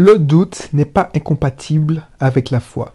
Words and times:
Le 0.00 0.16
doute 0.16 0.68
n'est 0.72 0.84
pas 0.84 1.10
incompatible 1.16 2.06
avec 2.20 2.52
la 2.52 2.60
foi. 2.60 2.92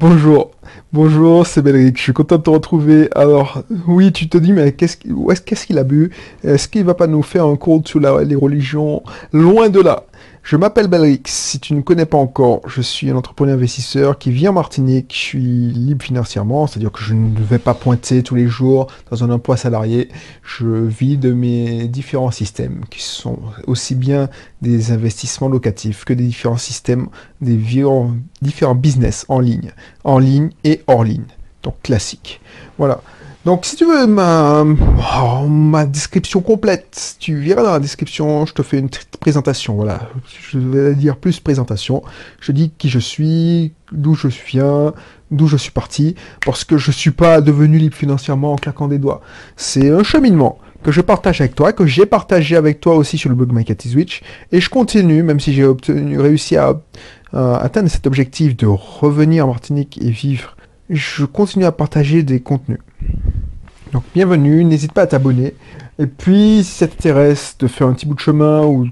Bonjour, 0.00 0.52
bonjour, 0.90 1.46
c'est 1.46 1.60
Belric, 1.60 1.98
je 1.98 2.02
suis 2.02 2.12
content 2.14 2.38
de 2.38 2.42
te 2.42 2.48
retrouver. 2.48 3.10
Alors, 3.14 3.62
oui, 3.86 4.10
tu 4.10 4.26
te 4.26 4.38
dis, 4.38 4.54
mais 4.54 4.72
qu'est-ce 4.72 4.96
qu'il 4.96 5.78
a 5.78 5.84
bu? 5.84 6.12
Est-ce 6.42 6.66
qu'il 6.68 6.82
va 6.84 6.94
pas 6.94 7.06
nous 7.06 7.22
faire 7.22 7.44
un 7.44 7.56
cours 7.56 7.82
sur 7.84 8.00
les 8.00 8.36
religions? 8.36 9.02
Loin 9.34 9.68
de 9.68 9.82
là. 9.82 10.04
Je 10.46 10.56
m'appelle 10.56 10.86
Belrix, 10.86 11.22
si 11.26 11.58
tu 11.58 11.74
ne 11.74 11.80
connais 11.80 12.06
pas 12.06 12.18
encore, 12.18 12.60
je 12.68 12.80
suis 12.80 13.10
un 13.10 13.16
entrepreneur 13.16 13.56
investisseur 13.56 14.16
qui 14.16 14.30
vit 14.30 14.46
en 14.46 14.52
Martinique, 14.52 15.12
je 15.12 15.18
suis 15.18 15.40
libre 15.40 16.04
financièrement, 16.04 16.68
c'est-à-dire 16.68 16.92
que 16.92 17.02
je 17.02 17.14
ne 17.14 17.36
vais 17.36 17.58
pas 17.58 17.74
pointer 17.74 18.22
tous 18.22 18.36
les 18.36 18.46
jours 18.46 18.86
dans 19.10 19.24
un 19.24 19.30
emploi 19.30 19.56
salarié, 19.56 20.08
je 20.44 20.68
vis 20.68 21.18
de 21.18 21.32
mes 21.32 21.88
différents 21.88 22.30
systèmes 22.30 22.84
qui 22.90 23.02
sont 23.02 23.40
aussi 23.66 23.96
bien 23.96 24.28
des 24.62 24.92
investissements 24.92 25.48
locatifs 25.48 26.04
que 26.04 26.12
des 26.12 26.22
différents 26.22 26.58
systèmes, 26.58 27.08
des 27.40 27.56
différents 27.56 28.76
business 28.76 29.26
en 29.28 29.40
ligne, 29.40 29.72
en 30.04 30.20
ligne 30.20 30.50
et 30.62 30.80
hors 30.86 31.02
ligne, 31.02 31.26
donc 31.64 31.74
classique. 31.82 32.40
Voilà. 32.78 33.00
Donc 33.46 33.64
si 33.64 33.76
tu 33.76 33.84
veux 33.84 34.08
ma, 34.08 34.64
oh, 34.64 35.46
ma 35.46 35.86
description 35.86 36.40
complète, 36.40 37.14
tu 37.20 37.36
verras 37.36 37.62
dans 37.62 37.70
la 37.70 37.78
description, 37.78 38.44
je 38.44 38.52
te 38.52 38.62
fais 38.64 38.80
une 38.80 38.88
présentation, 39.20 39.76
voilà. 39.76 40.00
Je 40.50 40.58
vais 40.58 40.96
dire 40.96 41.16
plus 41.16 41.38
présentation. 41.38 42.02
Je 42.40 42.50
dis 42.50 42.72
qui 42.76 42.88
je 42.88 42.98
suis, 42.98 43.72
d'où 43.92 44.16
je 44.16 44.26
viens, 44.26 44.94
d'où 45.30 45.46
je 45.46 45.56
suis 45.56 45.70
parti, 45.70 46.16
parce 46.44 46.64
que 46.64 46.76
je 46.76 46.90
suis 46.90 47.12
pas 47.12 47.40
devenu 47.40 47.78
libre 47.78 47.94
financièrement 47.94 48.54
en 48.54 48.56
claquant 48.56 48.88
des 48.88 48.98
doigts. 48.98 49.20
C'est 49.54 49.90
un 49.90 50.02
cheminement 50.02 50.58
que 50.82 50.90
je 50.90 51.00
partage 51.00 51.40
avec 51.40 51.54
toi, 51.54 51.72
que 51.72 51.86
j'ai 51.86 52.04
partagé 52.04 52.56
avec 52.56 52.80
toi 52.80 52.96
aussi 52.96 53.16
sur 53.16 53.28
le 53.28 53.36
blog 53.36 53.52
My 53.52 53.64
et 54.50 54.60
je 54.60 54.68
continue, 54.68 55.22
même 55.22 55.38
si 55.38 55.52
j'ai 55.52 55.62
obtenu, 55.62 56.18
réussi 56.18 56.56
à 56.56 56.80
atteindre 57.32 57.90
cet 57.90 58.08
objectif 58.08 58.56
de 58.56 58.66
revenir 58.66 59.44
en 59.44 59.50
Martinique 59.50 60.00
et 60.02 60.10
vivre, 60.10 60.56
je 60.90 61.24
continue 61.24 61.64
à 61.64 61.70
partager 61.70 62.24
des 62.24 62.40
contenus. 62.40 62.80
Donc 63.96 64.04
bienvenue, 64.14 64.62
n'hésite 64.62 64.92
pas 64.92 65.00
à 65.00 65.06
t'abonner. 65.06 65.54
Et 65.98 66.06
puis 66.06 66.62
si 66.62 66.70
ça 66.70 66.86
t'intéresse 66.86 67.56
de 67.58 67.66
faire 67.66 67.86
un 67.86 67.94
petit 67.94 68.04
bout 68.04 68.14
de 68.14 68.20
chemin 68.20 68.62
ou 68.62 68.86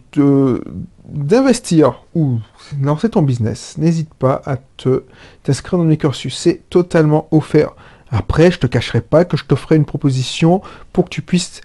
d'investir 1.10 2.04
ou 2.14 2.38
lancer 2.80 3.10
ton 3.10 3.20
business, 3.20 3.74
n'hésite 3.76 4.14
pas 4.14 4.40
à 4.46 4.56
te 4.78 5.02
t'inscrire 5.42 5.78
dans 5.78 5.84
mes 5.84 5.98
cursus. 5.98 6.34
C'est 6.34 6.62
totalement 6.70 7.28
offert. 7.32 7.74
Après, 8.10 8.50
je 8.50 8.58
te 8.58 8.66
cacherai 8.66 9.02
pas 9.02 9.26
que 9.26 9.36
je 9.36 9.44
t'offrirai 9.44 9.76
une 9.76 9.84
proposition 9.84 10.62
pour 10.94 11.04
que 11.04 11.10
tu 11.10 11.20
puisses 11.20 11.60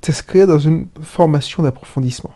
t'inscrire 0.00 0.48
dans 0.48 0.58
une 0.58 0.88
formation 1.00 1.62
d'approfondissement. 1.62 2.32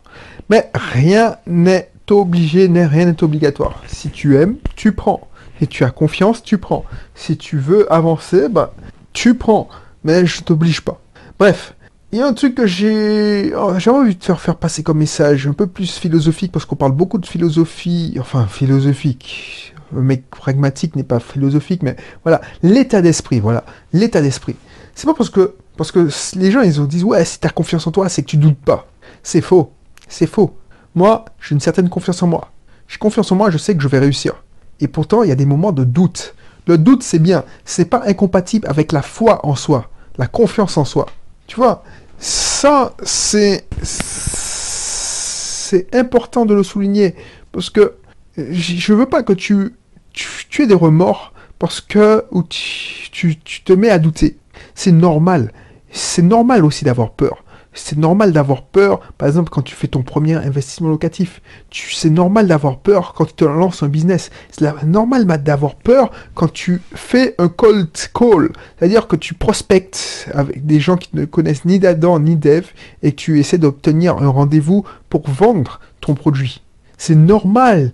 Mais 0.50 0.70
rien 0.72 1.38
n'est 1.48 1.90
obligé, 2.10 2.68
rien 2.68 3.06
n'est 3.06 3.24
obligatoire. 3.24 3.82
Si 3.88 4.10
tu 4.10 4.36
aimes, 4.36 4.54
tu 4.76 4.92
prends. 4.92 5.26
Si 5.58 5.66
tu 5.66 5.82
as 5.82 5.90
confiance, 5.90 6.44
tu 6.44 6.58
prends. 6.58 6.84
Si 7.16 7.36
tu 7.36 7.58
veux 7.58 7.92
avancer, 7.92 8.48
bah, 8.48 8.72
tu 9.12 9.34
prends 9.34 9.68
mais 10.08 10.24
je 10.24 10.42
t'oblige 10.42 10.80
pas. 10.80 10.98
Bref, 11.38 11.74
il 12.12 12.18
y 12.18 12.22
a 12.22 12.26
un 12.26 12.32
truc 12.32 12.54
que 12.54 12.66
j'ai 12.66 13.52
oh, 13.54 13.74
j'ai 13.78 13.90
envie 13.90 14.16
de 14.16 14.24
faire 14.24 14.40
faire 14.40 14.56
passer 14.56 14.82
comme 14.82 14.98
message, 14.98 15.46
un 15.46 15.52
peu 15.52 15.66
plus 15.66 15.98
philosophique, 15.98 16.50
parce 16.50 16.64
qu'on 16.64 16.76
parle 16.76 16.92
beaucoup 16.92 17.18
de 17.18 17.26
philosophie, 17.26 18.16
enfin 18.18 18.46
philosophique, 18.46 19.74
un 19.94 20.00
mec 20.00 20.30
pragmatique 20.30 20.96
n'est 20.96 21.02
pas 21.02 21.20
philosophique, 21.20 21.82
mais 21.82 21.94
voilà, 22.24 22.40
l'état 22.62 23.02
d'esprit, 23.02 23.38
voilà, 23.38 23.64
l'état 23.92 24.22
d'esprit. 24.22 24.56
C'est 24.94 25.06
pas 25.06 25.12
parce 25.12 25.28
que, 25.28 25.56
parce 25.76 25.92
que 25.92 26.08
les 26.36 26.50
gens, 26.50 26.62
ils 26.62 26.80
ont 26.80 26.86
disent, 26.86 27.04
ouais, 27.04 27.26
si 27.26 27.38
t'as 27.38 27.50
confiance 27.50 27.86
en 27.86 27.90
toi, 27.90 28.08
c'est 28.08 28.22
que 28.22 28.28
tu 28.28 28.38
doutes 28.38 28.56
pas. 28.56 28.86
C'est 29.22 29.42
faux, 29.42 29.72
c'est 30.08 30.26
faux. 30.26 30.56
Moi, 30.94 31.26
j'ai 31.38 31.54
une 31.54 31.60
certaine 31.60 31.90
confiance 31.90 32.22
en 32.22 32.28
moi. 32.28 32.50
J'ai 32.88 32.96
confiance 32.96 33.30
en 33.30 33.36
moi, 33.36 33.50
je 33.50 33.58
sais 33.58 33.76
que 33.76 33.82
je 33.82 33.88
vais 33.88 33.98
réussir. 33.98 34.42
Et 34.80 34.88
pourtant, 34.88 35.22
il 35.22 35.28
y 35.28 35.32
a 35.32 35.36
des 35.36 35.44
moments 35.44 35.72
de 35.72 35.84
doute. 35.84 36.34
Le 36.66 36.78
doute, 36.78 37.02
c'est 37.02 37.18
bien. 37.18 37.44
C'est 37.64 37.86
pas 37.86 38.02
incompatible 38.06 38.66
avec 38.68 38.92
la 38.92 39.02
foi 39.02 39.44
en 39.44 39.54
soi, 39.54 39.90
la 40.18 40.26
confiance 40.26 40.76
en 40.76 40.84
soi. 40.84 41.06
Tu 41.46 41.56
vois, 41.56 41.84
ça, 42.18 42.94
c'est 43.02 43.64
c'est 43.82 45.94
important 45.94 46.44
de 46.44 46.54
le 46.54 46.62
souligner 46.62 47.14
parce 47.52 47.70
que 47.70 47.94
je 48.36 48.92
veux 48.92 49.06
pas 49.06 49.22
que 49.22 49.32
tu 49.32 49.74
tu, 50.12 50.62
aies 50.62 50.66
des 50.66 50.74
remords 50.74 51.32
parce 51.58 51.80
que 51.80 52.24
ou 52.32 52.42
tu, 52.42 53.08
tu 53.12 53.62
te 53.62 53.72
mets 53.72 53.90
à 53.90 53.98
douter. 53.98 54.36
C'est 54.74 54.92
normal. 54.92 55.52
C'est 55.90 56.22
normal 56.22 56.64
aussi 56.64 56.84
d'avoir 56.84 57.12
peur 57.12 57.44
c'est 57.78 57.98
normal 57.98 58.32
d'avoir 58.32 58.62
peur, 58.62 59.00
par 59.18 59.28
exemple, 59.28 59.50
quand 59.50 59.62
tu 59.62 59.74
fais 59.74 59.88
ton 59.88 60.02
premier 60.02 60.34
investissement 60.34 60.88
locatif. 60.88 61.40
C'est 61.72 62.10
normal 62.10 62.48
d'avoir 62.48 62.78
peur 62.78 63.14
quand 63.14 63.26
tu 63.26 63.34
te 63.34 63.44
lances 63.44 63.82
un 63.82 63.88
business. 63.88 64.30
C'est 64.50 64.84
normal 64.84 65.26
d'avoir 65.42 65.74
peur 65.76 66.10
quand 66.34 66.52
tu 66.52 66.82
fais 66.94 67.34
un 67.38 67.48
cold 67.48 67.88
call. 68.14 68.50
C'est-à-dire 68.78 69.06
que 69.06 69.16
tu 69.16 69.34
prospectes 69.34 70.28
avec 70.34 70.66
des 70.66 70.80
gens 70.80 70.96
qui 70.96 71.10
ne 71.14 71.24
connaissent 71.24 71.64
ni 71.64 71.78
d'Adam 71.78 72.18
ni 72.18 72.36
d'Eve 72.36 72.70
et 73.02 73.12
tu 73.12 73.38
essaies 73.38 73.58
d'obtenir 73.58 74.18
un 74.18 74.28
rendez-vous 74.28 74.84
pour 75.08 75.28
vendre 75.28 75.80
ton 76.00 76.14
produit. 76.14 76.62
C'est 76.96 77.14
normal. 77.14 77.92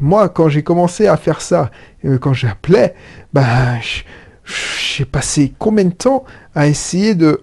Moi, 0.00 0.28
quand 0.28 0.48
j'ai 0.48 0.62
commencé 0.62 1.06
à 1.06 1.16
faire 1.16 1.40
ça, 1.40 1.70
euh, 2.04 2.18
quand 2.18 2.32
j'appelais, 2.32 2.94
ben, 3.32 3.78
j'ai 4.44 5.04
passé 5.04 5.52
combien 5.58 5.84
de 5.84 5.92
temps 5.92 6.24
à 6.54 6.66
essayer 6.66 7.14
de 7.14 7.42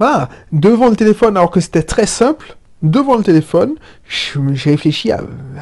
voilà, 0.00 0.30
devant 0.50 0.88
le 0.88 0.96
téléphone, 0.96 1.36
alors 1.36 1.50
que 1.50 1.60
c'était 1.60 1.82
très 1.82 2.06
simple, 2.06 2.56
devant 2.82 3.18
le 3.18 3.22
téléphone, 3.22 3.74
j'ai 4.08 4.70
réfléchi 4.70 5.12
à, 5.12 5.20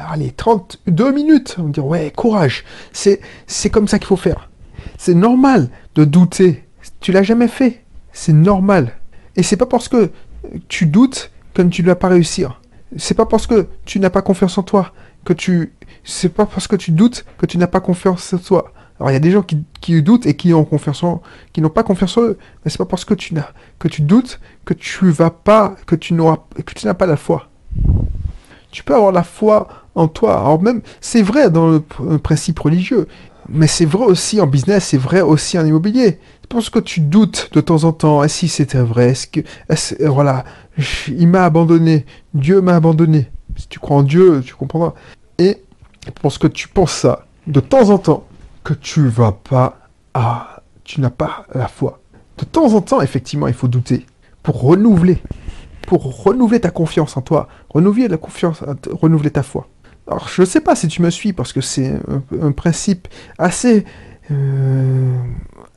allez, 0.09 0.31
32 0.31 1.11
minutes. 1.11 1.57
On 1.59 1.63
me 1.63 1.73
dit, 1.73 1.81
ouais, 1.81 2.11
courage. 2.15 2.63
C'est, 2.93 3.19
c'est 3.47 3.69
comme 3.69 3.89
ça 3.89 3.99
qu'il 3.99 4.07
faut 4.07 4.15
faire. 4.15 4.49
C'est 4.97 5.13
normal 5.13 5.69
de 5.95 6.05
douter. 6.05 6.63
Tu 7.01 7.11
l'as 7.11 7.23
jamais 7.23 7.49
fait. 7.49 7.83
C'est 8.13 8.31
normal. 8.31 8.93
Et 9.35 9.43
c'est 9.43 9.57
pas 9.57 9.65
parce 9.65 9.89
que 9.89 10.09
tu 10.69 10.85
doutes 10.85 11.31
que 11.53 11.61
tu 11.63 11.81
ne 11.81 11.87
vas 11.87 11.95
pas 11.95 12.07
réussir. 12.07 12.61
C'est 12.95 13.15
pas 13.15 13.25
parce 13.25 13.45
que 13.45 13.67
tu 13.83 13.99
n'as 13.99 14.09
pas 14.09 14.21
confiance 14.21 14.57
en 14.57 14.63
toi 14.63 14.93
que 15.25 15.33
tu, 15.33 15.73
c'est 16.05 16.33
pas 16.33 16.45
parce 16.45 16.67
que 16.69 16.77
tu 16.77 16.91
doutes 16.91 17.25
que 17.37 17.45
tu 17.45 17.57
n'as 17.57 17.67
pas 17.67 17.81
confiance 17.81 18.33
en 18.33 18.37
toi. 18.37 18.71
Alors 18.99 19.11
il 19.11 19.13
y 19.13 19.17
a 19.17 19.19
des 19.19 19.31
gens 19.31 19.43
qui, 19.43 20.01
doutent 20.01 20.25
et 20.25 20.35
qui 20.35 20.53
ont 20.53 20.65
confiance 20.65 21.03
en, 21.03 21.21
qui 21.53 21.61
n'ont 21.61 21.69
pas 21.69 21.83
confiance 21.83 22.17
en 22.17 22.23
eux. 22.23 22.37
Mais 22.63 22.71
c'est 22.71 22.77
pas 22.77 22.85
parce 22.85 23.05
que 23.05 23.13
tu 23.13 23.33
doutes 24.01 24.39
que 24.65 24.73
tu 24.73 25.09
vas 25.09 25.29
pas, 25.29 25.75
que 25.85 25.95
tu 25.95 26.13
n'auras, 26.13 26.39
n'as 26.83 26.93
pas 26.93 27.05
la 27.05 27.15
foi. 27.15 27.47
Tu 28.71 28.83
peux 28.83 28.93
avoir 28.93 29.11
la 29.11 29.23
foi 29.23 29.67
en 29.95 30.07
toi. 30.07 30.39
Alors 30.39 30.61
même, 30.61 30.81
c'est 30.99 31.21
vrai 31.21 31.49
dans 31.49 31.69
le, 31.71 32.17
principe 32.19 32.59
religieux, 32.59 33.07
mais 33.47 33.67
c'est 33.67 33.85
vrai 33.85 34.05
aussi 34.05 34.41
en 34.41 34.47
business, 34.47 34.85
c'est 34.85 34.97
vrai 34.97 35.21
aussi 35.21 35.57
en 35.57 35.65
immobilier. 35.65 36.19
C'est 36.41 36.49
parce 36.49 36.69
que 36.69 36.79
tu 36.79 36.99
doutes 36.99 37.49
de 37.53 37.61
temps 37.61 37.85
en 37.85 37.93
temps. 37.93 38.27
Si 38.27 38.49
c'était 38.49 38.79
vrai 38.79 39.09
Est-ce 39.09 39.27
que, 39.27 40.05
voilà, 40.05 40.43
il 41.07 41.27
m'a 41.27 41.45
abandonné. 41.45 42.05
Dieu 42.33 42.61
m'a 42.61 42.75
abandonné. 42.75 43.31
Si 43.55 43.67
tu 43.67 43.79
crois 43.79 43.97
en 43.97 44.03
Dieu, 44.03 44.41
tu 44.45 44.55
comprendras. 44.55 44.93
Et 45.37 45.57
parce 46.21 46.37
que 46.37 46.47
tu 46.47 46.67
penses 46.67 46.91
ça 46.91 47.25
de 47.47 47.59
temps 47.59 47.89
en 47.89 47.97
temps, 47.97 48.25
tu 48.73 49.07
vas 49.07 49.31
pas 49.31 49.79
à... 50.13 50.61
Tu 50.83 51.01
n'as 51.01 51.09
pas 51.09 51.45
la 51.53 51.67
foi. 51.67 52.01
De 52.37 52.45
temps 52.45 52.73
en 52.73 52.81
temps, 52.81 53.01
effectivement, 53.01 53.47
il 53.47 53.53
faut 53.53 53.67
douter. 53.67 54.05
Pour 54.43 54.61
renouveler. 54.61 55.21
Pour 55.87 56.23
renouveler 56.23 56.59
ta 56.59 56.71
confiance 56.71 57.17
en 57.17 57.21
toi. 57.21 57.47
Renouveler 57.69 58.07
la 58.07 58.17
confiance, 58.17 58.63
renouveler 58.91 59.31
ta 59.31 59.43
foi. 59.43 59.67
Alors, 60.07 60.27
je 60.27 60.41
ne 60.41 60.45
sais 60.45 60.61
pas 60.61 60.75
si 60.75 60.87
tu 60.87 61.01
me 61.01 61.09
suis, 61.09 61.33
parce 61.33 61.53
que 61.53 61.61
c'est 61.61 61.99
un, 62.41 62.51
principe 62.51 63.07
assez... 63.37 63.85
Euh, 64.31 65.17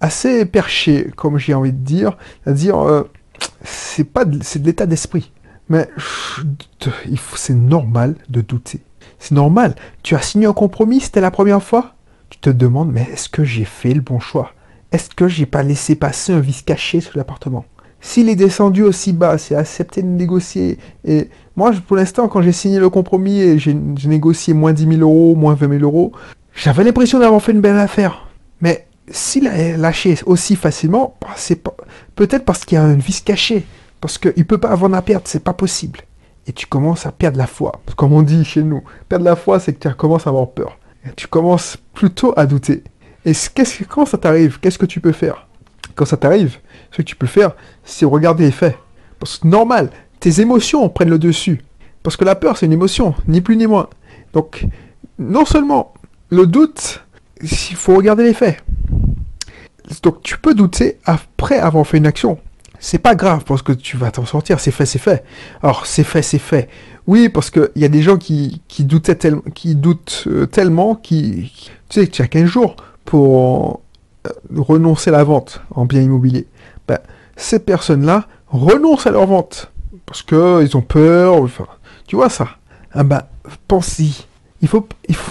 assez 0.01 0.45
perché, 0.45 1.11
comme 1.17 1.39
j'ai 1.39 1.55
envie 1.55 1.73
de 1.73 1.85
dire. 1.85 2.17
C'est-à-dire, 2.45 2.79
euh, 2.79 3.05
c'est 3.63 4.05
pas 4.05 4.25
c'est 4.43 4.61
de 4.61 4.67
l'état 4.67 4.87
d'esprit. 4.87 5.33
Mais 5.69 5.89
c'est 7.37 7.55
normal 7.55 8.17
de 8.29 8.41
douter. 8.41 8.81
C'est 9.19 9.35
normal. 9.35 9.75
Tu 10.03 10.15
as 10.15 10.21
signé 10.21 10.47
un 10.47 10.53
compromis, 10.53 11.01
c'était 11.01 11.21
la 11.21 11.31
première 11.31 11.63
fois? 11.63 11.95
Tu 12.33 12.39
te 12.39 12.51
demandes, 12.51 12.91
mais 12.91 13.07
est-ce 13.13 13.29
que 13.29 13.45
j'ai 13.45 13.67
fait 13.67 13.93
le 13.93 14.01
bon 14.01 14.19
choix? 14.19 14.53
Est-ce 14.91 15.11
que 15.11 15.29
j'ai 15.29 15.45
pas 15.45 15.63
laissé 15.63 15.97
passer 15.97 16.33
un 16.33 16.41
vice 16.41 16.63
caché 16.63 17.03
sur 17.03 17.19
l'appartement? 17.19 17.67
S'il 18.01 18.31
est 18.31 18.37
descendu 18.37 18.83
aussi 18.83 19.13
bas, 19.13 19.37
c'est 19.37 19.55
accepté 19.55 20.01
de 20.01 20.09
négocier. 20.09 20.79
Et 21.05 21.29
moi, 21.57 21.73
pour 21.87 21.97
l'instant, 21.97 22.29
quand 22.29 22.41
j'ai 22.41 22.53
signé 22.53 22.79
le 22.79 22.89
compromis 22.89 23.39
et 23.39 23.59
j'ai 23.59 23.75
négocié 23.75 24.55
moins 24.55 24.73
10 24.73 24.97
000 24.97 25.01
euros, 25.03 25.37
moins 25.37 25.55
20 25.55 25.79
000 25.79 25.83
euros, 25.83 26.13
j'avais 26.55 26.85
l'impression 26.85 27.19
d'avoir 27.19 27.43
fait 27.43 27.53
une 27.53 27.61
belle 27.61 27.79
affaire. 27.79 28.29
Mais 28.63 28.87
s'il 29.09 29.47
a 29.47 29.77
lâché 29.77 30.19
aussi 30.25 30.57
facilement, 30.57 31.17
bah, 31.21 31.29
c'est 31.37 31.63
peut-être 32.17 32.47
parce 32.47 32.65
qu'il 32.65 32.77
y 32.77 32.79
a 32.79 32.85
un 32.85 32.95
vice 32.95 33.21
caché. 33.21 33.67
Parce 34.01 34.17
qu'il 34.17 34.33
ne 34.35 34.43
peut 34.43 34.59
pas 34.59 34.71
avoir 34.71 34.91
la 34.91 35.03
perte, 35.03 35.29
c'est 35.29 35.45
pas 35.45 35.53
possible. 35.53 36.01
Et 36.47 36.53
tu 36.53 36.67
commences 36.67 37.05
à 37.05 37.13
perdre 37.13 37.37
la 37.37 37.47
foi. 37.47 37.73
Comme 37.95 38.15
on 38.15 38.23
dit 38.23 38.45
chez 38.45 38.63
nous, 38.63 38.83
perdre 39.09 39.27
la 39.27 39.37
foi, 39.37 39.61
c'est 39.61 39.75
que 39.75 39.87
tu 39.87 39.95
commences 39.95 40.27
à 40.27 40.31
avoir 40.31 40.49
peur 40.51 40.79
tu 41.17 41.27
commences 41.27 41.77
plutôt 41.95 42.33
à 42.37 42.47
douter. 42.47 42.83
Et 43.25 43.33
qu'est-ce, 43.55 43.85
quand 43.85 44.07
ça 44.07 44.19
t'arrive, 44.19 44.59
qu'est-ce 44.61 44.79
que 44.79 44.87
tu 44.87 45.01
peux 45.01 45.13
faire? 45.13 45.47
Quand 45.95 46.05
ça 46.05 46.17
t'arrive, 46.17 46.59
ce 46.91 46.99
que 46.99 47.03
tu 47.03 47.17
peux 47.17 47.27
faire, 47.27 47.53
c'est 47.85 48.05
regarder 48.05 48.45
les 48.45 48.53
faits. 48.53 48.77
Parce 49.19 49.39
que 49.39 49.47
normal, 49.47 49.91
tes 50.21 50.41
émotions 50.41 50.89
prennent 50.89 51.11
le 51.11 51.19
dessus. 51.19 51.63
Parce 52.03 52.17
que 52.17 52.25
la 52.25 52.35
peur, 52.35 52.57
c'est 52.57 52.67
une 52.67 52.73
émotion, 52.73 53.15
ni 53.29 53.41
plus 53.41 53.57
ni 53.57 53.67
moins. 53.67 53.89
Donc, 54.33 54.67
non 55.19 55.45
seulement 55.45 55.95
le 56.31 56.47
doute, 56.47 57.05
il 57.41 57.77
faut 57.77 57.95
regarder 57.95 58.25
les 58.25 58.35
faits. 58.35 58.63
Donc, 60.03 60.23
tu 60.23 60.39
peux 60.39 60.55
douter 60.55 60.99
après 61.05 61.59
avoir 61.59 61.87
fait 61.87 61.99
une 61.99 62.07
action. 62.07 62.39
C'est 62.79 62.99
pas 62.99 63.15
grave 63.15 63.45
parce 63.45 63.63
que 63.63 63.73
tu 63.73 63.97
vas 63.97 64.11
t'en 64.11 64.25
sortir. 64.25 64.59
C'est 64.59 64.73
fait, 64.73 64.87
c'est 64.87 64.99
fait. 64.99 65.25
Alors, 65.63 65.87
c'est 65.87 66.03
fait, 66.03 66.23
c'est 66.23 66.39
fait. 66.39 66.69
Oui, 67.07 67.29
parce 67.29 67.51
qu'il 67.51 67.71
y 67.77 67.85
a 67.85 67.89
des 67.89 68.03
gens 68.03 68.17
qui, 68.17 68.63
qui, 68.69 68.85
doutaient 68.85 69.19
qui 69.55 69.75
doutent 69.75 70.25
euh, 70.29 70.47
tellement 70.47 70.95
qui, 70.95 71.53
tu 71.89 72.01
sais, 72.01 72.07
tu 72.07 72.23
as 72.23 72.29
15 72.29 72.45
jours 72.45 72.77
pour 73.05 73.81
euh, 74.27 74.31
renoncer 74.57 75.11
à 75.11 75.15
la 75.15 75.25
vente 75.25 75.63
en 75.73 75.85
bien 75.85 76.01
immobilier. 76.01 76.47
Ben, 76.87 76.99
ces 77.37 77.59
personnes-là 77.59 78.29
renoncent 78.49 79.07
à 79.07 79.11
leur 79.11 79.27
vente 79.27 79.73
parce 80.07 80.23
qu'ils 80.23 80.77
ont 80.77 80.83
peur. 80.83 81.35
Enfin, 81.43 81.67
tu 82.07 82.17
vois 82.17 82.29
ça 82.29 82.49
ah 82.95 83.05
ben, 83.05 83.23
pense-y. 83.69 84.27
Il 84.61 84.69
faut, 84.69 84.87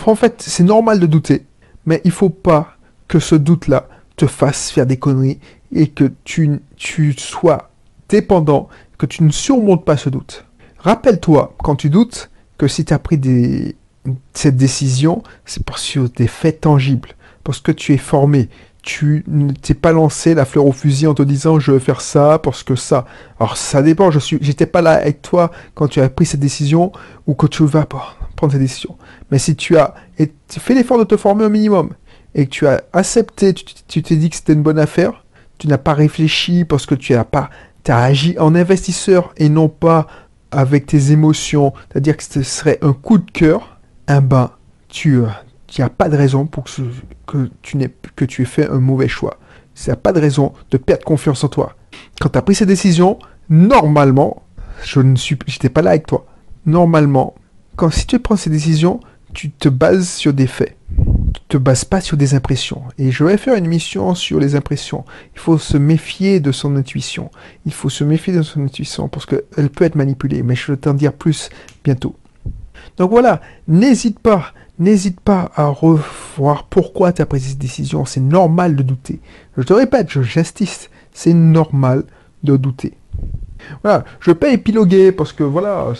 en 0.06 0.16
fait, 0.16 0.42
c'est 0.42 0.64
normal 0.64 1.00
de 1.00 1.06
douter, 1.06 1.46
mais 1.86 2.02
il 2.04 2.12
faut 2.12 2.30
pas 2.30 2.76
que 3.08 3.20
ce 3.20 3.36
doute-là 3.36 3.88
te 4.16 4.28
fasse 4.28 4.72
faire 4.72 4.86
des 4.86 4.98
conneries 4.98 5.40
et 5.72 5.88
que 5.88 6.12
tu, 6.24 6.60
tu 6.76 7.14
sois 7.14 7.70
dépendant, 8.10 8.68
que 8.98 9.06
tu 9.06 9.24
ne 9.24 9.32
surmontes 9.32 9.86
pas 9.86 9.96
ce 9.96 10.10
doute. 10.10 10.46
Rappelle-toi, 10.84 11.56
quand 11.64 11.76
tu 11.76 11.90
doutes, 11.90 12.30
que 12.58 12.68
si 12.68 12.86
tu 12.86 12.94
as 12.94 13.00
pris 13.00 13.20
cette 14.34 14.58
décision, 14.58 15.24
c'est 15.46 15.64
pour 15.64 15.78
sur 15.78 16.10
des 16.10 16.28
faits 16.28 16.62
tangibles, 16.62 17.16
parce 17.44 17.60
que 17.60 17.72
tu 17.72 17.94
es 17.94 17.98
formé, 17.98 18.50
tu 18.82 19.24
ne 19.28 19.52
t'es 19.52 19.76
pas 19.76 19.92
lancé 19.92 20.34
la 20.34 20.46
fleur 20.46 20.66
au 20.66 20.72
fusil 20.72 21.06
en 21.06 21.14
te 21.14 21.22
disant 21.22 21.60
je 21.60 21.72
veux 21.72 21.80
faire 21.80 22.02
ça 22.02 22.40
parce 22.40 22.64
que 22.64 22.76
ça. 22.76 23.06
Alors 23.40 23.58
ça 23.58 23.84
dépend, 23.84 24.10
je 24.10 24.20
suis, 24.20 24.40
j'étais 24.42 24.66
pas 24.66 24.82
là 24.82 24.94
avec 24.94 25.22
toi 25.22 25.52
quand 25.76 25.88
tu 25.88 26.02
as 26.02 26.10
pris 26.10 26.26
cette 26.26 26.40
décision 26.40 26.92
ou 27.28 27.36
que 27.36 27.46
tu 27.46 27.64
vas 27.66 27.86
prendre 27.86 28.52
cette 28.52 28.62
décision. 28.62 28.98
Mais 29.30 29.38
si 29.38 29.56
tu 29.56 29.78
as 29.78 29.94
fait 30.50 30.74
l'effort 30.74 30.98
de 30.98 31.04
te 31.04 31.16
former 31.16 31.46
au 31.46 31.50
minimum 31.50 31.92
et 32.34 32.46
que 32.46 32.50
tu 32.50 32.66
as 32.66 32.84
accepté, 32.92 33.54
tu 33.54 34.02
t'es 34.02 34.16
dit 34.16 34.32
que 34.32 34.36
c'était 34.36 34.54
une 34.54 34.64
bonne 34.64 34.80
affaire, 34.80 35.26
tu 35.60 35.68
n'as 35.68 35.78
pas 35.78 35.94
réfléchi 35.94 36.66
parce 36.66 36.88
que 36.88 36.96
tu 36.96 37.14
n'as 37.14 37.24
pas, 37.24 37.52
as 37.88 38.04
agi 38.04 38.36
en 38.40 38.56
investisseur 38.56 39.32
et 39.38 39.50
non 39.50 39.70
pas 39.70 40.08
avec 40.52 40.86
tes 40.86 41.12
émotions, 41.12 41.74
c'est-à-dire 41.90 42.18
que 42.18 42.24
ce 42.24 42.44
serait 42.44 42.80
un 42.82 42.94
coup 42.94 43.18
de 43.18 43.30
cœur, 43.32 43.80
un 44.08 44.22
ben 44.22 44.52
tu 44.90 45.22
n'y 45.78 45.84
a 45.84 45.90
pas 45.90 46.10
de 46.10 46.18
raison 46.18 46.46
pour 46.46 46.66
que, 47.26 47.50
tu 47.64 48.42
aies 48.42 48.46
fait 48.46 48.70
un 48.70 48.80
mauvais 48.80 49.08
choix. 49.08 49.38
Il 49.78 49.88
n'y 49.88 49.94
a 49.94 49.96
pas 49.96 50.12
de 50.12 50.20
raison 50.20 50.54
de 50.70 50.78
perdre 50.78 51.06
confiance 51.06 51.44
en 51.44 51.48
toi. 51.48 51.76
Quand 52.20 52.30
tu 52.30 52.38
as 52.38 52.42
pris 52.42 52.56
ces 52.56 52.66
décisions, 52.66 53.18
normalement, 53.50 54.44
je 54.84 55.00
ne 55.00 55.16
pas 55.70 55.82
là 55.82 55.92
avec 55.92 56.08
toi. 56.08 56.26
Normalement, 56.66 57.36
quand 57.78 57.90
si 57.90 58.06
tu 58.06 58.20
prends 58.20 58.36
ces 58.36 58.50
décisions, 58.50 59.00
tu 59.34 59.50
te 59.50 59.70
bases 59.70 60.10
sur 60.10 60.34
des 60.34 60.48
faits. 60.48 60.76
Te 61.48 61.58
bases 61.58 61.86
pas 61.86 62.02
sur 62.02 62.18
des 62.18 62.34
impressions. 62.34 62.84
Et 62.98 63.12
je 63.12 63.24
vais 63.24 63.38
faire 63.38 63.56
une 63.56 63.68
mission 63.68 64.16
sur 64.16 64.40
les 64.40 64.56
impressions. 64.56 65.06
Il 65.36 65.40
faut 65.40 65.58
se 65.58 65.78
méfier 65.78 66.40
de 66.40 66.52
son 66.52 66.76
intuition. 66.76 67.30
Il 67.66 67.74
faut 67.74 67.90
se 67.90 68.04
méfier 68.04 68.34
de 68.34 68.42
son 68.42 68.64
intuition 68.64 69.08
parce 69.08 69.26
qu'elle 69.26 69.70
peut 69.70 69.86
être 69.86 69.96
manipulée. 69.96 70.44
Mais 70.44 70.56
je 70.56 70.72
vais 70.72 70.78
t'en 70.78 70.94
dire 70.94 71.14
plus 71.14 71.50
bientôt. 71.84 72.16
Donc 72.98 73.12
voilà, 73.12 73.42
n'hésite 73.68 74.20
pas 74.20 74.54
N'hésite 74.82 75.20
pas 75.20 75.52
à 75.56 75.68
revoir 75.68 76.64
pourquoi 76.64 77.14
tu 77.14 77.22
as 77.22 77.28
pris 77.28 77.40
cette 77.40 77.60
décision. 77.60 78.04
C'est 78.04 78.20
normal 78.20 78.76
de 78.76 78.82
douter. 78.82 79.20
Je 79.56 79.62
te 79.62 79.74
répète, 79.74 80.10
je 80.10 80.24
justice. 80.24 80.90
C'est 81.14 81.36
normal 81.36 82.04
de 82.44 82.58
douter. 82.58 82.94
Voilà, 83.84 84.06
je 84.20 84.32
peux 84.32 84.52
épiloguer 84.52 85.12
parce 85.12 85.34
que 85.34 85.44
voilà, 85.44 85.94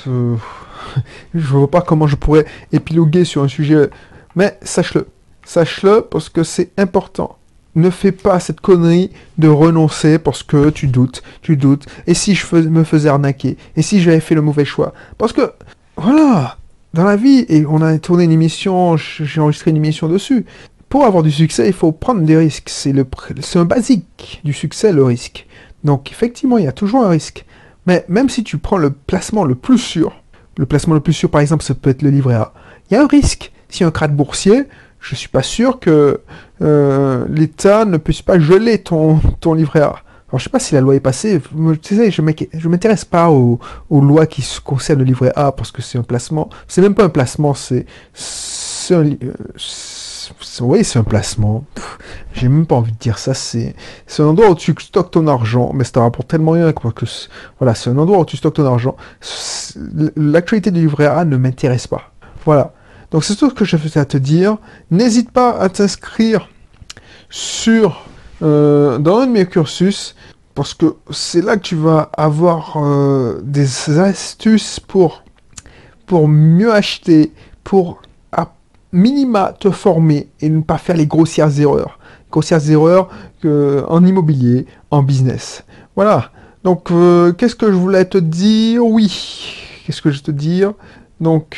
je 1.36 1.48
vois 1.48 1.70
pas 1.70 1.82
comment 1.82 2.08
je 2.08 2.16
pourrais 2.16 2.46
épiloguer 2.72 3.24
sur 3.24 3.44
un 3.44 3.48
sujet, 3.48 3.92
mais 4.36 4.58
sache-le, 4.64 5.06
sache-le 5.52 6.08
parce 6.10 6.30
que 6.30 6.44
c'est 6.44 6.72
important. 6.78 7.38
Ne 7.76 7.90
fais 7.90 8.12
pas 8.12 8.40
cette 8.40 8.62
connerie 8.62 9.12
de 9.38 9.50
renoncer 9.50 10.18
parce 10.18 10.44
que 10.44 10.70
tu 10.70 10.88
doutes, 10.88 11.24
tu 11.42 11.58
doutes. 11.58 11.86
Et 12.08 12.14
si 12.14 12.36
je 12.36 12.56
me 12.56 12.84
faisais 12.84 13.10
arnaquer? 13.10 13.58
Et 13.76 13.82
si 13.82 14.02
j'avais 14.02 14.20
fait 14.20 14.36
le 14.36 14.42
mauvais 14.42 14.66
choix? 14.66 14.94
Parce 15.18 15.34
que, 15.34 15.52
voilà, 15.98 16.58
dans 16.94 17.04
la 17.04 17.16
vie, 17.16 17.46
et 17.50 17.66
on 17.66 17.82
a 17.82 17.98
tourné 17.98 18.24
une 18.26 18.32
émission, 18.32 18.96
j'ai 18.98 19.42
enregistré 19.42 19.72
une 19.72 19.78
émission 19.78 20.08
dessus. 20.08 20.46
Pour 20.90 21.06
avoir 21.06 21.24
du 21.24 21.32
succès, 21.32 21.68
il 21.68 21.74
faut 21.74 21.92
prendre 21.92 22.22
des 22.22 22.38
risques. 22.38 22.70
C'est 22.70 22.94
un 23.56 23.66
basique 23.66 24.42
du 24.44 24.54
succès, 24.54 24.92
le 24.92 25.04
risque. 25.04 25.48
Donc 25.84 26.12
effectivement, 26.12 26.58
il 26.58 26.66
y 26.66 26.68
a 26.68 26.74
toujours 26.74 27.04
un 27.04 27.10
risque. 27.10 27.46
Mais 27.88 28.06
même 28.08 28.30
si 28.30 28.44
tu 28.44 28.58
prends 28.58 28.78
le 28.78 28.92
placement 28.92 29.44
le 29.44 29.56
plus 29.56 29.80
sûr, 29.80 30.22
le 30.58 30.66
placement 30.66 30.94
le 30.94 31.00
plus 31.00 31.14
sûr, 31.14 31.30
par 31.30 31.42
exemple, 31.42 31.64
ça 31.64 31.74
peut 31.74 31.90
être 31.90 32.04
le 32.04 32.10
livret 32.10 32.36
A. 32.36 32.54
Il 32.90 32.94
y 32.94 32.98
a 32.98 33.04
un 33.04 33.08
risque. 33.08 33.52
Si 33.70 33.86
un 33.86 33.92
krach 33.92 34.12
boursier, 34.12 34.66
je 35.02 35.16
suis 35.16 35.28
pas 35.28 35.44
sûr 35.44 35.80
que 35.80 36.22
euh, 36.62 37.26
l'État 37.30 37.86
ne 37.86 37.98
puisse 37.98 38.22
pas 38.22 38.40
geler 38.40 38.78
ton, 38.78 39.20
ton 39.40 39.54
livret 39.54 39.82
A. 39.82 39.96
Alors, 40.32 40.40
je 40.40 40.46
sais 40.46 40.50
pas 40.50 40.60
si 40.60 40.76
la 40.76 40.82
loi 40.82 40.96
est 40.96 41.02
passée. 41.02 41.42
Tu 41.82 41.96
sais, 41.98 42.10
je 42.10 42.68
m'intéresse 42.70 43.04
pas 43.04 43.30
aux, 43.30 43.60
lois 43.90 44.28
qui 44.28 44.48
concernent 44.64 45.00
le 45.00 45.06
livret 45.06 45.34
A 45.36 45.52
parce 45.52 45.72
que 45.72 45.82
c'est 45.82 45.98
un 45.98 46.04
placement. 46.04 46.50
C'est 46.70 46.82
même 46.82 46.96
pas 46.96 47.04
un 47.04 47.10
placement, 47.10 47.54
c'est. 47.54 47.86
un. 48.92 49.04
Euh, 49.04 49.34
oui, 50.62 50.86
c'est 50.86 51.00
un 51.00 51.04
placement. 51.04 51.66
J'ai 52.34 52.48
même 52.48 52.66
pas 52.66 52.76
envie 52.76 52.94
de 52.94 52.98
dire 52.98 53.18
ça. 53.18 53.34
C'est 53.34 53.76
un 54.20 54.24
endroit 54.24 54.52
où 54.52 54.56
tu 54.56 54.74
stockes 54.80 55.12
ton 55.12 55.28
argent, 55.28 55.72
mais 55.74 55.84
ça 55.84 55.92
te 55.92 56.00
rapporte 56.00 56.30
tellement 56.30 56.52
rien. 56.52 56.72
Quoi, 56.72 56.94
que 56.94 57.06
voilà, 57.60 57.76
c'est 57.76 57.90
un 57.90 57.98
endroit 57.98 58.20
où 58.20 58.26
tu 58.26 58.38
stockes 58.38 58.54
ton 58.54 58.66
argent. 58.66 58.96
L'actualité 60.16 60.72
du 60.72 60.80
livret 60.82 61.08
A 61.08 61.26
ne 61.26 61.36
m'intéresse 61.36 61.88
pas. 61.88 62.14
Voilà. 62.46 62.74
Donc 63.12 63.24
c'est 63.24 63.36
tout 63.36 63.50
ce 63.50 63.54
que 63.54 63.66
je 63.66 63.78
faisais 63.78 64.00
à 64.00 64.06
te 64.06 64.18
dire. 64.18 64.58
N'hésite 64.90 65.32
pas 65.32 65.58
à 65.60 65.70
t'inscrire 65.70 66.50
sur 67.30 68.06
euh, 68.42 68.98
dans 68.98 69.20
un 69.20 69.28
de 69.28 69.32
mes 69.32 69.46
cursus, 69.46 70.16
parce 70.56 70.74
que 70.74 70.96
c'est 71.12 71.44
là 71.44 71.58
que 71.58 71.62
tu 71.62 71.76
vas 71.76 72.10
avoir 72.18 72.78
euh, 72.78 73.40
des 73.44 74.00
astuces 74.00 74.80
pour, 74.80 75.24
pour 76.06 76.28
mieux 76.28 76.74
acheter, 76.74 77.32
pour 77.64 78.02
à 78.32 78.54
minima 78.92 79.54
te 79.60 79.70
former 79.70 80.30
et 80.40 80.50
ne 80.50 80.62
pas 80.62 80.78
faire 80.78 80.96
les 80.96 81.08
grossières 81.08 81.60
erreurs. 81.60 82.00
Grossières 82.32 82.70
erreurs 82.70 83.10
en 83.44 84.06
immobilier, 84.06 84.66
en 84.90 85.04
business. 85.04 85.64
Voilà. 85.96 86.32
Donc, 86.64 86.92
euh, 86.92 87.34
qu'est-ce 87.34 87.56
que 87.56 87.68
je 87.68 87.76
voulais 87.76 88.06
te 88.06 88.18
dire? 88.18 88.86
Oui. 88.86 89.56
Qu'est-ce 89.86 90.02
que 90.02 90.12
je 90.12 90.22
te 90.22 90.32
dire? 90.32 90.74
Donc, 91.20 91.58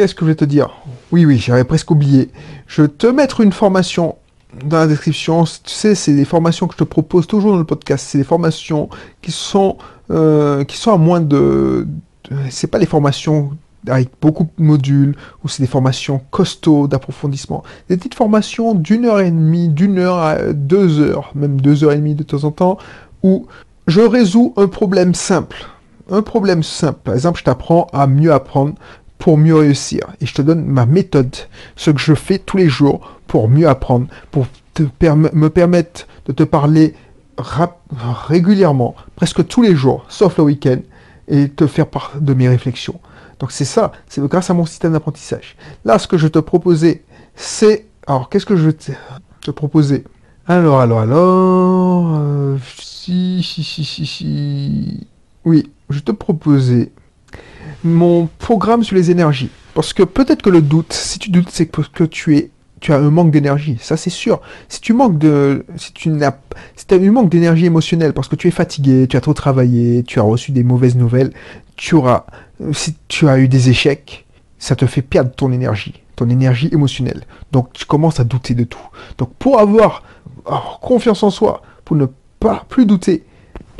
qu'est-ce 0.00 0.14
que 0.14 0.24
je 0.24 0.30
vais 0.30 0.34
te 0.34 0.46
dire? 0.46 0.70
Oui, 1.12 1.26
oui, 1.26 1.36
j'avais 1.36 1.64
presque 1.64 1.90
oublié. 1.90 2.30
Je 2.66 2.82
vais 2.82 2.88
te 2.88 3.06
mettre 3.06 3.42
une 3.42 3.52
formation 3.52 4.16
dans 4.64 4.78
la 4.78 4.86
description. 4.86 5.44
Tu 5.44 5.74
sais, 5.74 5.94
c'est 5.94 6.14
des 6.14 6.24
formations 6.24 6.68
que 6.68 6.72
je 6.72 6.78
te 6.78 6.84
propose 6.84 7.26
toujours 7.26 7.52
dans 7.52 7.58
le 7.58 7.64
podcast. 7.64 8.06
C'est 8.08 8.16
des 8.16 8.24
formations 8.24 8.88
qui 9.20 9.30
sont, 9.30 9.76
euh, 10.10 10.64
qui 10.64 10.78
sont 10.78 10.92
à 10.92 10.96
moins 10.96 11.20
de. 11.20 11.86
c'est 12.48 12.68
pas 12.68 12.78
les 12.78 12.86
formations 12.86 13.50
avec 13.86 14.08
beaucoup 14.22 14.44
de 14.44 14.62
modules, 14.62 15.16
ou 15.44 15.48
c'est 15.48 15.62
des 15.62 15.68
formations 15.68 16.22
costauds 16.30 16.88
d'approfondissement. 16.88 17.62
Des 17.90 17.98
petites 17.98 18.14
formations 18.14 18.74
d'une 18.74 19.04
heure 19.04 19.20
et 19.20 19.30
demie, 19.30 19.68
d'une 19.68 19.98
heure 19.98 20.16
à 20.16 20.52
deux 20.54 21.00
heures, 21.00 21.30
même 21.34 21.60
deux 21.60 21.84
heures 21.84 21.92
et 21.92 21.96
demie 21.96 22.14
de 22.14 22.22
temps 22.22 22.44
en 22.44 22.52
temps, 22.52 22.78
où 23.22 23.46
je 23.86 24.00
résous 24.00 24.54
un 24.56 24.66
problème 24.66 25.14
simple. 25.14 25.66
Un 26.10 26.22
problème 26.22 26.62
simple. 26.62 26.98
Par 27.04 27.14
exemple, 27.14 27.38
je 27.38 27.44
t'apprends 27.44 27.86
à 27.92 28.06
mieux 28.06 28.32
apprendre 28.32 28.74
pour 29.20 29.36
mieux 29.36 29.54
réussir. 29.54 30.00
Et 30.20 30.26
je 30.26 30.34
te 30.34 30.42
donne 30.42 30.64
ma 30.64 30.86
méthode, 30.86 31.36
ce 31.76 31.92
que 31.92 32.00
je 32.00 32.14
fais 32.14 32.38
tous 32.38 32.56
les 32.56 32.68
jours 32.68 33.20
pour 33.28 33.48
mieux 33.48 33.68
apprendre, 33.68 34.08
pour 34.32 34.46
te 34.74 34.82
me 34.82 35.48
permettre 35.48 36.08
de 36.26 36.32
te 36.32 36.42
parler 36.42 36.94
régulièrement, 38.26 38.96
presque 39.16 39.46
tous 39.46 39.62
les 39.62 39.76
jours, 39.76 40.06
sauf 40.08 40.38
le 40.38 40.44
week-end, 40.44 40.78
et 41.28 41.48
te 41.50 41.66
faire 41.66 41.86
part 41.86 42.12
de 42.18 42.34
mes 42.34 42.48
réflexions. 42.48 42.98
Donc 43.38 43.52
c'est 43.52 43.66
ça, 43.66 43.92
c'est 44.08 44.22
grâce 44.26 44.50
à 44.50 44.54
mon 44.54 44.64
système 44.64 44.92
d'apprentissage. 44.92 45.54
Là, 45.84 45.98
ce 45.98 46.08
que 46.08 46.18
je 46.18 46.26
te 46.26 46.38
proposais, 46.38 47.02
c'est... 47.34 47.86
Alors, 48.06 48.30
qu'est-ce 48.30 48.46
que 48.46 48.56
je 48.56 48.66
vais 48.66 48.72
te, 48.72 49.50
proposer? 49.50 50.04
Alors, 50.46 50.80
alors, 50.80 51.00
alors... 51.00 52.18
Euh, 52.18 52.56
si, 52.78 53.42
si, 53.42 53.62
si, 53.62 53.84
si, 53.84 54.06
si... 54.06 55.06
Oui, 55.44 55.70
je 55.90 56.00
te 56.00 56.10
proposais 56.10 56.90
mon 57.84 58.28
programme 58.38 58.84
sur 58.84 58.96
les 58.96 59.10
énergies. 59.10 59.50
Parce 59.74 59.92
que 59.92 60.02
peut-être 60.02 60.42
que 60.42 60.50
le 60.50 60.62
doute, 60.62 60.92
si 60.92 61.18
tu 61.18 61.30
doutes, 61.30 61.48
c'est 61.50 61.66
parce 61.66 61.88
que 61.88 62.04
tu 62.04 62.52
as 62.88 62.96
un 62.96 63.10
manque 63.10 63.30
d'énergie, 63.30 63.78
ça 63.80 63.96
c'est 63.96 64.10
sûr. 64.10 64.40
Si 64.68 64.80
tu 64.80 64.92
manques 64.92 65.18
de, 65.18 65.64
si 65.76 65.92
tu 65.92 66.08
n'as, 66.08 66.32
si 66.76 66.86
as 66.90 66.96
un 66.96 67.12
manque 67.12 67.30
d'énergie 67.30 67.66
émotionnelle 67.66 68.12
parce 68.12 68.28
que 68.28 68.36
tu 68.36 68.48
es 68.48 68.50
fatigué, 68.50 69.06
tu 69.08 69.16
as 69.16 69.20
trop 69.20 69.34
travaillé, 69.34 70.02
tu 70.02 70.18
as 70.18 70.22
reçu 70.22 70.52
des 70.52 70.64
mauvaises 70.64 70.96
nouvelles, 70.96 71.32
tu 71.76 71.94
auras, 71.94 72.26
si 72.72 72.96
tu 73.08 73.28
as 73.28 73.38
eu 73.38 73.48
des 73.48 73.70
échecs, 73.70 74.26
ça 74.58 74.76
te 74.76 74.86
fait 74.86 75.02
perdre 75.02 75.30
ton 75.30 75.52
énergie, 75.52 76.02
ton 76.16 76.28
énergie 76.28 76.68
émotionnelle. 76.72 77.24
Donc 77.52 77.72
tu 77.72 77.84
commences 77.84 78.20
à 78.20 78.24
douter 78.24 78.54
de 78.54 78.64
tout. 78.64 78.78
Donc 79.18 79.32
pour 79.38 79.60
avoir 79.60 80.02
confiance 80.80 81.22
en 81.22 81.30
soi, 81.30 81.62
pour 81.84 81.96
ne 81.96 82.06
pas 82.40 82.64
plus 82.68 82.86
douter, 82.86 83.24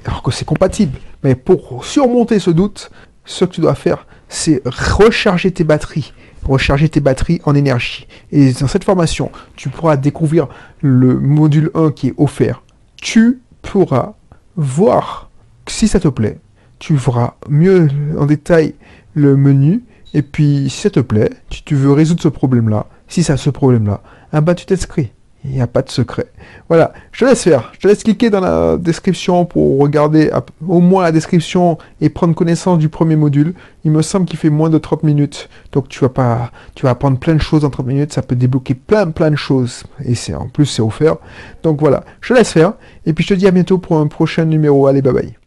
alors 0.04 0.23
que 0.23 0.30
c'est 0.30 0.45
compatible, 0.45 0.99
mais 1.23 1.35
pour 1.35 1.85
surmonter 1.85 2.38
ce 2.38 2.50
doute, 2.50 2.90
ce 3.31 3.45
que 3.45 3.53
tu 3.53 3.61
dois 3.61 3.75
faire, 3.75 4.07
c'est 4.29 4.61
recharger 4.67 5.53
tes 5.53 5.65
batteries, 5.65 6.13
recharger 6.45 6.89
tes 6.89 7.01
batteries 7.01 7.41
en 7.45 7.55
énergie. 7.55 8.07
Et 8.33 8.53
dans 8.53 8.67
cette 8.67 8.85
formation, 8.85 9.31
tu 9.57 9.69
pourras 9.69 9.97
découvrir 9.97 10.49
le 10.81 11.19
module 11.19 11.71
1 11.75 11.93
qui 11.93 12.09
est 12.09 12.15
offert. 12.17 12.63
Tu 12.97 13.41
pourras 13.63 14.15
voir 14.57 15.31
si 15.67 15.87
ça 15.87 16.01
te 16.01 16.09
plaît. 16.09 16.39
Tu 16.81 16.97
verras 16.97 17.35
mieux 17.49 17.89
en 18.19 18.27
détail 18.27 18.75
le 19.15 19.37
menu. 19.37 19.85
Et 20.13 20.23
puis, 20.23 20.69
si 20.69 20.81
ça 20.81 20.91
te 20.91 21.01
plaît, 21.01 21.31
si 21.51 21.63
tu 21.63 21.77
veux 21.77 21.93
résoudre 21.93 22.23
ce 22.23 22.29
problème-là, 22.29 22.87
si 23.07 23.23
ça 23.23 23.35
a 23.35 23.37
ce 23.37 23.51
problème-là, 23.51 24.03
ah 24.33 24.41
bah 24.41 24.55
tu 24.55 24.67
t'inscris. 24.67 25.13
Il 25.45 25.53
n'y 25.53 25.63
a 25.63 25.67
pas 25.67 25.81
de 25.81 25.89
secret. 25.89 26.27
Voilà, 26.69 26.93
je 27.13 27.21
te 27.21 27.25
laisse 27.25 27.43
faire. 27.43 27.71
Je 27.73 27.81
te 27.81 27.89
laisse 27.89 28.03
cliquer 28.03 28.29
dans 28.29 28.41
la 28.41 28.77
description 28.77 29.47
pour 29.47 29.79
regarder 29.79 30.31
au 30.67 30.81
moins 30.81 31.03
la 31.03 31.13
description 31.13 31.79
et 32.03 32.11
prendre 32.11 32.35
connaissance 32.35 32.79
du 32.79 32.91
premier 32.91 33.17
module. 33.17 33.55
Il 33.85 33.91
me 33.91 34.03
semble 34.03 34.27
qu'il 34.27 34.39
fait 34.39 34.51
moins 34.51 34.69
de 34.69 34.77
30 34.77 35.03
minutes. 35.03 35.49
Donc 35.73 35.89
tu 35.89 36.01
vas 36.01 36.11
pas, 36.11 36.51
tu 36.75 36.85
vas 36.85 36.91
apprendre 36.91 37.19
plein 37.19 37.35
de 37.35 37.41
choses 37.41 37.65
en 37.65 37.71
30 37.71 37.87
minutes. 37.87 38.13
Ça 38.13 38.21
peut 38.21 38.37
débloquer 38.37 38.75
plein 38.75 39.11
plein 39.11 39.31
de 39.31 39.37
choses. 39.37 39.85
Et 40.05 40.15
c'est 40.15 40.35
en 40.35 40.49
plus 40.49 40.67
c'est 40.67 40.83
offert. 40.83 41.17
Donc 41.63 41.81
voilà, 41.81 42.05
je 42.21 42.35
te 42.35 42.39
laisse 42.39 42.53
faire. 42.53 42.75
Et 43.07 43.15
puis 43.15 43.25
je 43.25 43.31
te 43.31 43.39
dis 43.39 43.47
à 43.47 43.51
bientôt 43.51 43.79
pour 43.79 43.99
un 43.99 44.09
prochain 44.09 44.45
numéro. 44.45 44.87
Allez, 44.87 45.01
bye 45.01 45.15
bye. 45.15 45.40